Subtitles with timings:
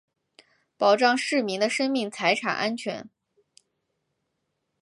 [0.77, 3.07] 保障市民的生命财产安全